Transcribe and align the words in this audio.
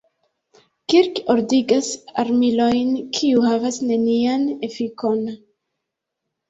Kirk 0.93 1.21
ordigas 1.33 1.91
armilojn, 2.25 2.91
kiu 3.19 3.47
havas 3.53 3.81
nenian 3.93 4.51
efikon. 4.71 5.27